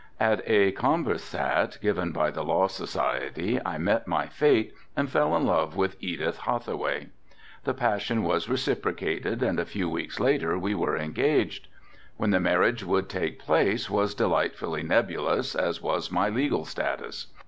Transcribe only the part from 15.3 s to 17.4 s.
as was my legal status.